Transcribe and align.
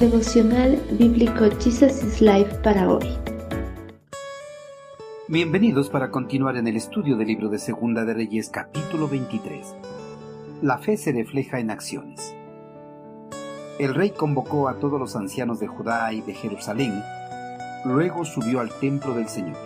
Devocional 0.00 0.78
Bíblico 0.98 1.46
Jesus 1.58 2.04
is 2.04 2.20
Life 2.20 2.56
para 2.62 2.86
hoy. 2.86 3.16
Bienvenidos 5.26 5.88
para 5.88 6.10
continuar 6.10 6.58
en 6.58 6.68
el 6.68 6.76
estudio 6.76 7.16
del 7.16 7.28
libro 7.28 7.48
de 7.48 7.58
Segunda 7.58 8.04
de 8.04 8.12
Reyes 8.12 8.50
capítulo 8.50 9.08
23. 9.08 9.74
La 10.60 10.76
fe 10.76 10.98
se 10.98 11.12
refleja 11.12 11.60
en 11.60 11.70
acciones. 11.70 12.36
El 13.78 13.94
rey 13.94 14.10
convocó 14.10 14.68
a 14.68 14.74
todos 14.74 15.00
los 15.00 15.16
ancianos 15.16 15.60
de 15.60 15.66
Judá 15.66 16.12
y 16.12 16.20
de 16.20 16.34
Jerusalén, 16.34 17.02
luego 17.86 18.26
subió 18.26 18.60
al 18.60 18.68
templo 18.78 19.14
del 19.14 19.30
Señor. 19.30 19.56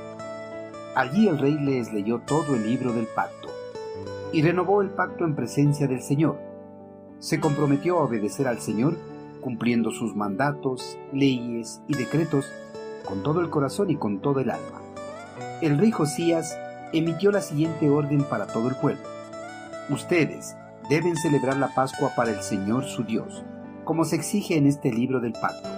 Allí 0.94 1.26
el 1.26 1.38
rey 1.38 1.58
les 1.58 1.92
leyó 1.92 2.20
todo 2.20 2.54
el 2.54 2.70
libro 2.70 2.92
del 2.92 3.08
pacto 3.08 3.48
y 4.32 4.42
renovó 4.42 4.80
el 4.80 4.90
pacto 4.90 5.24
en 5.24 5.34
presencia 5.34 5.88
del 5.88 6.02
Señor. 6.02 6.38
Se 7.18 7.40
comprometió 7.40 7.98
a 7.98 8.04
obedecer 8.04 8.46
al 8.46 8.60
Señor, 8.60 8.96
cumpliendo 9.40 9.90
sus 9.90 10.14
mandatos, 10.14 10.98
leyes 11.12 11.80
y 11.88 11.94
decretos 11.94 12.46
con 13.06 13.22
todo 13.22 13.40
el 13.40 13.50
corazón 13.50 13.90
y 13.90 13.96
con 13.96 14.20
todo 14.20 14.40
el 14.40 14.50
alma 14.50 14.80
el 15.60 15.76
rey 15.76 15.90
Josías 15.90 16.58
emitió 16.92 17.30
la 17.30 17.42
siguiente 17.42 17.90
orden 17.90 18.24
para 18.24 18.46
todo 18.46 18.68
el 18.68 18.76
pueblo. 18.76 19.02
Ustedes 19.90 20.56
deben 20.88 21.16
celebrar 21.16 21.58
la 21.58 21.74
Pascua 21.74 22.12
para 22.16 22.30
el 22.30 22.40
Señor 22.40 22.84
su 22.84 23.04
Dios, 23.04 23.44
como 23.84 24.04
se 24.04 24.16
exige 24.16 24.56
en 24.56 24.66
este 24.66 24.90
libro 24.90 25.20
del 25.20 25.32
pacto. 25.32 25.68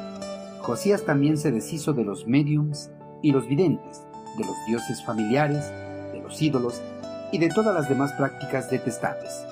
Josías 0.60 1.04
también 1.04 1.36
se 1.36 1.50
deshizo 1.50 1.92
de 1.92 2.04
los 2.04 2.28
mediums 2.28 2.92
y 3.22 3.32
los 3.32 3.48
videntes, 3.48 4.06
de 4.38 4.44
los 4.44 4.56
dioses 4.68 5.04
familiares, 5.04 5.68
de 6.12 6.20
los 6.22 6.40
ídolos 6.40 6.80
y 7.32 7.38
de 7.38 7.48
todas 7.48 7.74
las 7.74 7.88
demás 7.88 8.12
prácticas 8.12 8.70
detestables. 8.70 9.44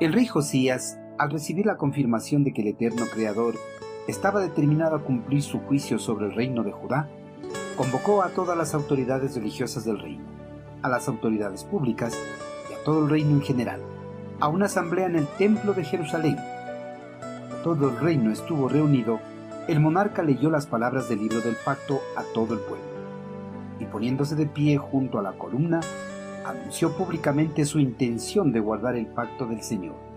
El 0.00 0.12
rey 0.12 0.26
Josías, 0.26 0.98
al 1.18 1.30
recibir 1.30 1.66
la 1.66 1.76
confirmación 1.76 2.44
de 2.44 2.52
que 2.52 2.62
el 2.62 2.68
eterno 2.68 3.04
Creador 3.12 3.54
estaba 4.08 4.40
determinado 4.40 4.96
a 4.96 5.02
cumplir 5.02 5.42
su 5.42 5.60
juicio 5.60 5.98
sobre 5.98 6.26
el 6.26 6.34
reino 6.34 6.62
de 6.62 6.72
Judá, 6.72 7.08
convocó 7.76 8.22
a 8.22 8.30
todas 8.30 8.56
las 8.56 8.74
autoridades 8.74 9.34
religiosas 9.36 9.84
del 9.84 9.98
reino, 9.98 10.24
a 10.82 10.88
las 10.88 11.08
autoridades 11.08 11.64
públicas 11.64 12.18
y 12.70 12.74
a 12.74 12.84
todo 12.84 13.04
el 13.04 13.10
reino 13.10 13.30
en 13.30 13.42
general, 13.42 13.80
a 14.40 14.48
una 14.48 14.66
asamblea 14.66 15.06
en 15.06 15.16
el 15.16 15.26
templo 15.38 15.72
de 15.72 15.84
Jerusalén. 15.84 16.36
Todo 17.62 17.90
el 17.90 17.98
reino 17.98 18.32
estuvo 18.32 18.68
reunido, 18.68 19.20
el 19.68 19.78
monarca 19.78 20.22
leyó 20.22 20.50
las 20.50 20.66
palabras 20.66 21.08
del 21.08 21.20
libro 21.20 21.40
del 21.40 21.54
pacto 21.64 22.00
a 22.16 22.24
todo 22.34 22.54
el 22.54 22.60
pueblo, 22.60 22.84
y 23.78 23.84
poniéndose 23.84 24.34
de 24.34 24.46
pie 24.46 24.78
junto 24.78 25.18
a 25.18 25.22
la 25.22 25.32
columna, 25.32 25.80
anunció 26.44 26.96
públicamente 26.96 27.64
su 27.64 27.78
intención 27.78 28.50
de 28.50 28.58
guardar 28.58 28.96
el 28.96 29.06
pacto 29.06 29.46
del 29.46 29.62
Señor, 29.62 30.11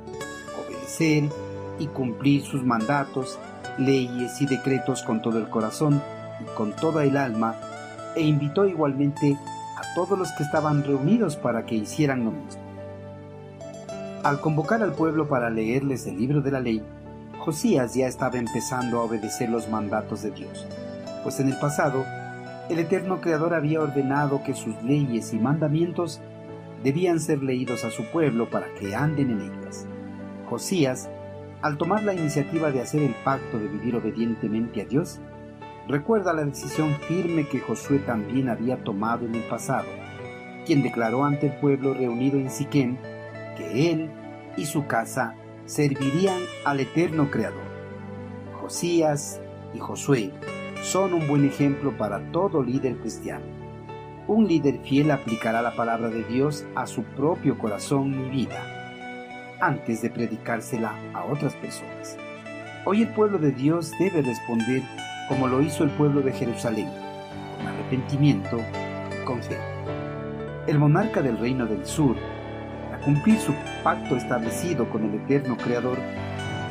y 1.79 1.87
cumplir 1.87 2.43
sus 2.43 2.63
mandatos, 2.63 3.39
leyes 3.77 4.41
y 4.41 4.45
decretos 4.45 5.03
con 5.03 5.21
todo 5.21 5.37
el 5.37 5.49
corazón, 5.49 6.01
con 6.55 6.73
toda 6.75 7.03
el 7.03 7.17
alma 7.17 7.55
e 8.15 8.21
invitó 8.21 8.65
igualmente 8.65 9.37
a 9.77 9.95
todos 9.95 10.17
los 10.17 10.31
que 10.33 10.43
estaban 10.43 10.83
reunidos 10.83 11.35
para 11.35 11.65
que 11.65 11.75
hicieran 11.75 12.23
lo 12.23 12.31
mismo. 12.31 12.61
Al 14.23 14.39
convocar 14.39 14.81
al 14.81 14.93
pueblo 14.93 15.27
para 15.27 15.49
leerles 15.49 16.07
el 16.07 16.17
libro 16.17 16.41
de 16.41 16.51
la 16.51 16.59
ley, 16.59 16.81
Josías 17.39 17.93
ya 17.93 18.07
estaba 18.07 18.37
empezando 18.37 18.99
a 18.99 19.03
obedecer 19.03 19.49
los 19.49 19.69
mandatos 19.69 20.23
de 20.23 20.31
Dios, 20.31 20.65
pues 21.23 21.39
en 21.39 21.49
el 21.49 21.59
pasado 21.59 22.05
el 22.69 22.79
eterno 22.79 23.21
Creador 23.21 23.53
había 23.53 23.81
ordenado 23.81 24.41
que 24.43 24.55
sus 24.55 24.81
leyes 24.81 25.33
y 25.33 25.37
mandamientos 25.37 26.21
debían 26.83 27.19
ser 27.19 27.43
leídos 27.43 27.83
a 27.83 27.91
su 27.91 28.03
pueblo 28.05 28.49
para 28.49 28.73
que 28.79 28.95
anden 28.95 29.29
en 29.29 29.41
ellas. 29.41 29.85
Josías, 30.45 31.09
al 31.61 31.77
tomar 31.77 32.03
la 32.03 32.13
iniciativa 32.13 32.71
de 32.71 32.81
hacer 32.81 33.01
el 33.01 33.15
pacto 33.23 33.57
de 33.59 33.67
vivir 33.67 33.95
obedientemente 33.95 34.81
a 34.81 34.85
Dios, 34.85 35.19
recuerda 35.87 36.33
la 36.33 36.45
decisión 36.45 36.95
firme 37.07 37.47
que 37.47 37.59
Josué 37.59 37.99
también 37.99 38.49
había 38.49 38.83
tomado 38.83 39.25
en 39.25 39.35
el 39.35 39.43
pasado, 39.43 39.87
quien 40.65 40.83
declaró 40.83 41.25
ante 41.25 41.47
el 41.47 41.59
pueblo 41.59 41.93
reunido 41.93 42.37
en 42.37 42.49
Siquem 42.49 42.97
que 43.57 43.91
él 43.91 44.09
y 44.57 44.65
su 44.65 44.85
casa 44.85 45.35
servirían 45.65 46.39
al 46.65 46.79
eterno 46.79 47.29
Creador. 47.31 47.65
Josías 48.61 49.41
y 49.73 49.79
Josué 49.79 50.31
son 50.81 51.13
un 51.13 51.27
buen 51.27 51.45
ejemplo 51.45 51.97
para 51.97 52.31
todo 52.31 52.63
líder 52.63 52.97
cristiano. 52.97 53.45
Un 54.27 54.47
líder 54.47 54.79
fiel 54.83 55.11
aplicará 55.11 55.61
la 55.61 55.75
palabra 55.75 56.09
de 56.09 56.23
Dios 56.23 56.65
a 56.75 56.87
su 56.87 57.03
propio 57.03 57.57
corazón 57.57 58.13
y 58.25 58.29
vida 58.29 58.74
antes 59.65 60.03
de 60.03 60.11
predicársela 60.11 60.93
a 61.13 61.25
otras 61.25 61.55
personas. 61.55 62.17
Hoy 62.85 63.01
el 63.01 63.09
pueblo 63.09 63.39
de 63.39 63.51
Dios 63.51 63.91
debe 63.97 64.21
responder 64.21 64.83
como 65.27 65.47
lo 65.47 65.59
hizo 65.61 65.83
el 65.83 65.89
pueblo 65.89 66.21
de 66.21 66.31
Jerusalén, 66.33 66.87
con 67.57 67.67
arrepentimiento 67.67 68.61
y 69.09 69.25
con 69.25 69.41
fe. 69.41 69.57
El 70.67 70.77
monarca 70.77 71.23
del 71.23 71.39
reino 71.39 71.65
del 71.65 71.83
sur, 71.83 72.15
a 72.93 73.03
cumplir 73.03 73.39
su 73.39 73.53
pacto 73.83 74.15
establecido 74.15 74.87
con 74.87 75.03
el 75.03 75.15
eterno 75.15 75.57
Creador, 75.57 75.97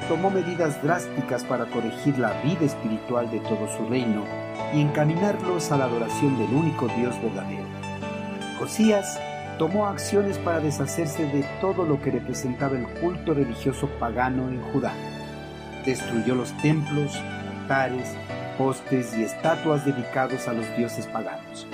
tomó 0.09 0.31
medidas 0.31 0.81
drásticas 0.81 1.43
para 1.43 1.67
corregir 1.67 2.17
la 2.19 2.41
vida 2.43 2.65
espiritual 2.65 3.29
de 3.29 3.41
todo 3.41 3.67
su 3.77 3.89
reino 3.89 4.23
y 4.73 4.81
encaminarlos 4.81 5.73
a 5.73 5.79
la 5.79 5.87
adoración 5.87 6.39
del 6.39 6.55
único 6.55 6.87
Dios 6.97 7.21
verdadero. 7.21 7.65
Josías 8.61 9.19
tomó 9.59 9.87
acciones 9.87 10.39
para 10.39 10.61
deshacerse 10.61 11.27
de 11.27 11.45
todo 11.61 11.85
lo 11.85 12.01
que 12.01 12.11
representaba 12.11 12.77
el 12.77 12.87
culto 13.01 13.35
religioso 13.35 13.89
pagano 13.99 14.49
en 14.49 14.61
Judá. 14.73 14.93
Destruyó 15.85 16.35
los 16.35 16.53
templos, 16.59 17.17
altares, 17.61 18.15
postes 18.59 19.17
y 19.17 19.23
estatuas 19.23 19.85
dedicados 19.85 20.49
a 20.49 20.53
los 20.53 20.67
dioses 20.77 21.07
paganos. 21.07 21.67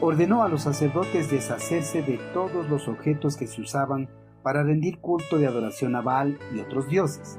Ordenó 0.00 0.42
a 0.42 0.48
los 0.48 0.62
sacerdotes 0.62 1.30
deshacerse 1.30 2.02
de 2.02 2.18
todos 2.32 2.68
los 2.68 2.88
objetos 2.88 3.36
que 3.36 3.46
se 3.46 3.60
usaban 3.60 4.08
para 4.42 4.62
rendir 4.62 4.98
culto 4.98 5.38
de 5.38 5.46
adoración 5.46 5.96
a 5.96 6.02
Baal 6.02 6.38
y 6.54 6.60
otros 6.60 6.88
dioses. 6.88 7.38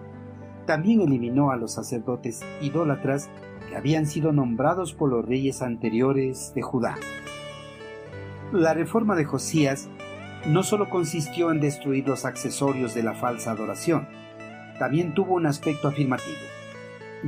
También 0.65 1.01
eliminó 1.01 1.51
a 1.51 1.57
los 1.57 1.73
sacerdotes 1.73 2.41
idólatras 2.61 3.29
que 3.69 3.75
habían 3.75 4.07
sido 4.07 4.31
nombrados 4.31 4.93
por 4.93 5.09
los 5.09 5.25
reyes 5.25 5.61
anteriores 5.61 6.53
de 6.55 6.61
Judá. 6.61 6.95
La 8.51 8.73
reforma 8.73 9.15
de 9.15 9.25
Josías 9.25 9.89
no 10.45 10.63
solo 10.63 10.89
consistió 10.89 11.51
en 11.51 11.59
destruir 11.59 12.07
los 12.07 12.25
accesorios 12.25 12.93
de 12.93 13.03
la 13.03 13.15
falsa 13.15 13.51
adoración, 13.51 14.07
también 14.79 15.13
tuvo 15.13 15.33
un 15.33 15.45
aspecto 15.47 15.87
afirmativo 15.87 16.35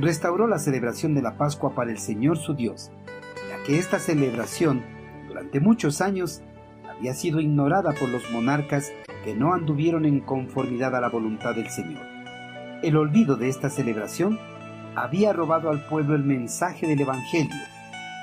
restauró 0.00 0.46
la 0.46 0.58
celebración 0.58 1.14
de 1.14 1.22
la 1.22 1.36
Pascua 1.36 1.74
para 1.74 1.90
el 1.90 1.98
Señor 1.98 2.38
su 2.38 2.54
Dios, 2.54 2.90
ya 3.48 3.62
que 3.64 3.78
esta 3.78 3.98
celebración 3.98 4.82
durante 5.26 5.60
muchos 5.60 6.00
años 6.00 6.42
había 6.88 7.14
sido 7.14 7.40
ignorada 7.40 7.92
por 7.92 8.08
los 8.08 8.30
monarcas 8.30 8.92
que 9.24 9.34
no 9.34 9.52
anduvieron 9.52 10.04
en 10.04 10.20
conformidad 10.20 10.94
a 10.94 11.00
la 11.00 11.08
voluntad 11.08 11.54
del 11.54 11.68
Señor. 11.68 12.02
El 12.82 12.96
olvido 12.96 13.36
de 13.36 13.48
esta 13.48 13.70
celebración 13.70 14.38
había 14.94 15.32
robado 15.32 15.70
al 15.70 15.84
pueblo 15.86 16.14
el 16.14 16.24
mensaje 16.24 16.86
del 16.86 17.00
Evangelio, 17.00 17.56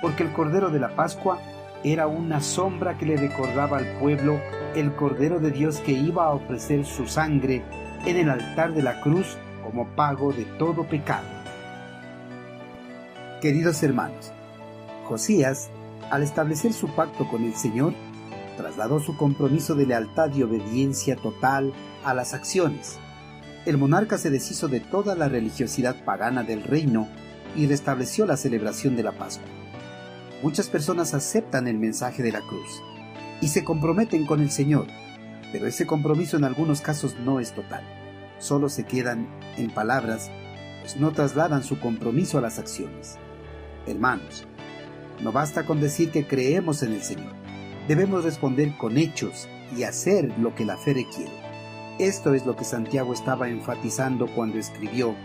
porque 0.02 0.24
el 0.24 0.32
Cordero 0.32 0.70
de 0.70 0.80
la 0.80 0.96
Pascua 0.96 1.40
era 1.84 2.08
una 2.08 2.42
sombra 2.42 2.98
que 2.98 3.06
le 3.06 3.18
recordaba 3.18 3.78
al 3.78 3.86
pueblo 4.00 4.40
el 4.76 4.96
Cordero 4.96 5.40
de 5.40 5.52
Dios 5.52 5.78
que 5.80 5.92
iba 5.92 6.26
a 6.26 6.34
ofrecer 6.34 6.86
su 6.86 7.08
sangre 7.08 7.64
en 8.06 8.18
el 8.18 8.30
altar 8.30 8.74
de 8.74 8.84
la 8.84 9.02
cruz 9.02 9.38
como 9.64 9.88
pago 9.96 10.32
de 10.32 10.46
todo 10.58 10.88
pecado. 10.88 11.28
Queridos 13.42 13.84
hermanos, 13.84 14.32
Josías, 15.06 15.70
al 16.10 16.24
establecer 16.24 16.74
su 16.74 16.88
pacto 16.90 17.28
con 17.28 17.44
el 17.44 17.56
Señor, 17.56 17.94
trasladó 18.58 19.00
su 19.00 19.16
compromiso 19.18 19.76
de 19.76 19.86
lealtad 19.86 20.34
y 20.34 20.44
obediencia 20.44 21.16
total 21.16 21.74
a 22.04 22.14
las 22.14 22.34
acciones. 22.34 22.98
El 23.66 23.78
monarca 23.78 24.18
se 24.18 24.30
deshizo 24.30 24.68
de 24.68 24.80
toda 24.80 25.16
la 25.16 25.28
religiosidad 25.28 26.04
pagana 26.06 26.44
del 26.44 26.64
reino 26.64 27.08
y 27.56 27.68
restableció 27.68 28.26
la 28.26 28.38
celebración 28.38 28.96
de 28.96 29.04
la 29.04 29.12
Pascua. 29.12 29.48
Muchas 30.46 30.70
personas 30.70 31.16
aceptan 31.16 31.68
el 31.68 31.80
mensaje 31.80 32.22
de 32.22 32.32
la 32.32 32.42
cruz 32.42 32.84
y 33.42 33.48
se 33.48 33.64
comprometen 33.64 34.28
con 34.28 34.42
el 34.42 34.52
Señor, 34.52 34.86
pero 35.52 35.66
ese 35.66 35.88
compromiso 35.88 36.38
en 36.38 36.44
algunos 36.44 36.82
casos 36.82 37.16
no 37.18 37.40
es 37.40 37.56
total. 37.56 37.84
Solo 38.38 38.70
se 38.70 38.84
quedan 38.84 39.28
en 39.58 39.74
palabras, 39.74 40.30
pues 40.82 40.98
no 40.98 41.12
trasladan 41.14 41.64
su 41.64 41.80
compromiso 41.80 42.38
a 42.38 42.42
las 42.42 42.60
acciones. 42.60 43.18
Hermanos, 43.88 44.46
no 45.20 45.32
basta 45.32 45.66
con 45.66 45.82
decir 45.82 46.12
que 46.12 46.28
creemos 46.28 46.84
en 46.84 46.94
el 46.94 47.02
Señor. 47.02 47.34
Debemos 47.88 48.24
responder 48.24 48.78
con 48.78 49.00
hechos 49.00 49.50
y 49.76 49.82
hacer 49.82 50.32
lo 50.38 50.54
que 50.54 50.64
la 50.64 50.78
fe 50.78 50.94
requiere. 50.94 51.34
Esto 51.98 52.36
es 52.36 52.46
lo 52.46 52.56
que 52.56 52.66
Santiago 52.66 53.14
estaba 53.14 53.50
enfatizando 53.50 54.28
cuando 54.28 54.60
escribió, 54.60 55.16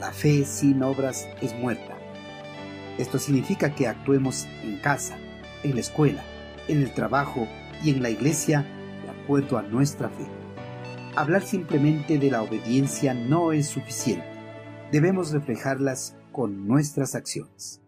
la 0.00 0.10
fe 0.10 0.44
sin 0.44 0.82
obras 0.82 1.28
es 1.40 1.54
muerta. 1.54 1.94
Esto 2.98 3.18
significa 3.18 3.74
que 3.74 3.88
actuemos 3.88 4.46
en 4.62 4.78
casa, 4.78 5.16
en 5.62 5.74
la 5.74 5.80
escuela, 5.80 6.22
en 6.68 6.82
el 6.82 6.92
trabajo 6.94 7.48
y 7.82 7.90
en 7.90 8.02
la 8.02 8.10
iglesia 8.10 8.64
de 9.04 9.10
acuerdo 9.10 9.58
a 9.58 9.62
nuestra 9.62 10.08
fe. 10.08 10.26
Hablar 11.16 11.42
simplemente 11.42 12.18
de 12.18 12.30
la 12.30 12.42
obediencia 12.42 13.14
no 13.14 13.52
es 13.52 13.68
suficiente. 13.68 14.26
debemos 14.92 15.32
reflejarlas 15.32 16.16
con 16.30 16.68
nuestras 16.68 17.14
acciones. 17.14 17.83